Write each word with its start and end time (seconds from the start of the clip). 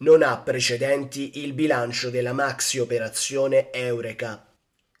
Non 0.00 0.22
ha 0.22 0.38
precedenti 0.38 1.42
il 1.42 1.54
bilancio 1.54 2.08
della 2.08 2.32
maxi 2.32 2.78
operazione 2.78 3.72
Eureka. 3.72 4.46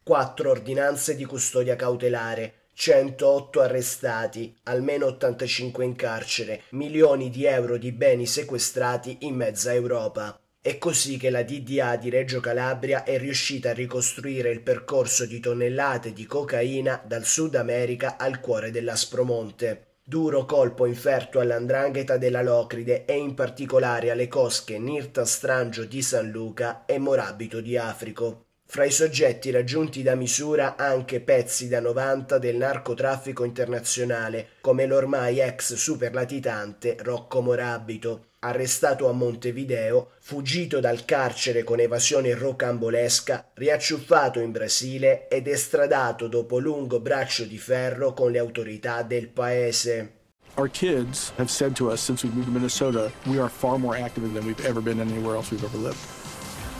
Quattro 0.02 0.50
ordinanze 0.50 1.14
di 1.14 1.24
custodia 1.24 1.76
cautelare, 1.76 2.66
108 2.72 3.60
arrestati, 3.60 4.56
almeno 4.64 5.06
85 5.06 5.84
in 5.84 5.94
carcere, 5.94 6.62
milioni 6.70 7.30
di 7.30 7.44
euro 7.44 7.76
di 7.76 7.92
beni 7.92 8.26
sequestrati 8.26 9.18
in 9.20 9.36
mezza 9.36 9.72
Europa. 9.72 10.36
È 10.60 10.78
così 10.78 11.16
che 11.16 11.30
la 11.30 11.44
DDA 11.44 11.94
di 11.94 12.10
Reggio 12.10 12.40
Calabria 12.40 13.04
è 13.04 13.18
riuscita 13.18 13.70
a 13.70 13.74
ricostruire 13.74 14.50
il 14.50 14.62
percorso 14.62 15.26
di 15.26 15.38
tonnellate 15.38 16.12
di 16.12 16.26
cocaina 16.26 17.00
dal 17.06 17.24
Sud 17.24 17.54
America 17.54 18.16
al 18.18 18.40
cuore 18.40 18.72
dell'Aspromonte. 18.72 19.87
Duro 20.08 20.46
colpo 20.46 20.86
inferto 20.86 21.38
all'andrangheta 21.38 22.16
della 22.16 22.40
Locride 22.40 23.04
e 23.04 23.14
in 23.18 23.34
particolare 23.34 24.10
alle 24.10 24.26
cosche 24.26 24.78
Nirta 24.78 25.26
Strangio 25.26 25.84
di 25.84 26.00
San 26.00 26.30
Luca 26.30 26.86
e 26.86 26.98
Morabito 26.98 27.60
di 27.60 27.76
Africo. 27.76 28.47
Fra 28.70 28.84
i 28.84 28.90
soggetti 28.90 29.50
raggiunti 29.50 30.02
da 30.02 30.14
misura 30.14 30.76
anche 30.76 31.20
pezzi 31.20 31.68
da 31.68 31.80
90 31.80 32.36
del 32.36 32.56
narcotraffico 32.56 33.42
internazionale, 33.44 34.48
come 34.60 34.84
l'ormai 34.84 35.40
ex 35.40 35.72
superlatitante 35.72 36.98
Rocco 37.00 37.40
Morabito, 37.40 38.26
arrestato 38.40 39.08
a 39.08 39.12
Montevideo, 39.12 40.10
fuggito 40.20 40.80
dal 40.80 41.06
carcere 41.06 41.64
con 41.64 41.80
evasione 41.80 42.34
rocambolesca, 42.34 43.52
riacciuffato 43.54 44.38
in 44.38 44.52
Brasile 44.52 45.28
ed 45.28 45.46
estradato 45.46 46.28
dopo 46.28 46.58
lungo 46.58 47.00
braccio 47.00 47.44
di 47.44 47.56
ferro 47.56 48.12
con 48.12 48.30
le 48.30 48.38
autorità 48.38 49.02
del 49.02 49.28
paese. 49.28 50.12
Our 50.56 50.68
kids 50.68 51.32
have 51.36 51.48
said 51.48 51.74
to 51.76 51.90
us 51.90 52.02
since 52.02 52.22
we 52.22 52.30
moved 52.34 52.48
to 52.48 52.52
Minnesota, 52.52 53.10
we 53.24 53.38
are 53.38 53.48
far 53.48 53.78
more 53.78 53.96
active 53.98 54.30
than 54.34 54.44
we've 54.44 54.62
ever 54.66 54.82
been 54.82 55.00
anywhere 55.00 55.36
else 55.36 55.50
we've 55.50 55.64
ever 55.64 55.78
lived. 55.78 56.27